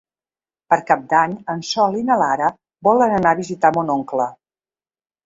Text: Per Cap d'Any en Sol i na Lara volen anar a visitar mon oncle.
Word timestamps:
Per 0.73 0.77
Cap 0.85 1.01
d'Any 1.11 1.35
en 1.53 1.61
Sol 1.71 1.97
i 1.99 2.01
na 2.07 2.17
Lara 2.21 2.47
volen 2.89 3.13
anar 3.19 3.35
a 3.37 3.39
visitar 3.41 3.73
mon 3.77 3.93
oncle. 3.97 4.27